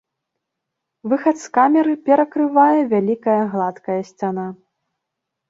Выхад 1.11 1.35
з 1.41 1.47
камеры 1.57 1.93
перакрывае 2.07 2.81
вялікая 2.95 3.37
гладкая 3.53 4.01
сцяна. 4.11 4.49